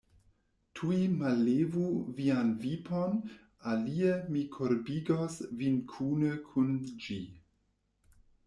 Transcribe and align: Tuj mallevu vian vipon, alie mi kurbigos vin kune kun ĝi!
Tuj 0.77 0.95
mallevu 1.17 1.83
vian 2.19 2.49
vipon, 2.63 3.13
alie 3.73 4.15
mi 4.33 4.43
kurbigos 4.57 5.39
vin 5.61 5.79
kune 5.93 6.33
kun 6.51 6.77
ĝi! 7.07 7.21